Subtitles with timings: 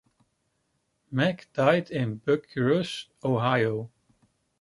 [1.11, 3.91] Mack died in Bucyrus, Ohio.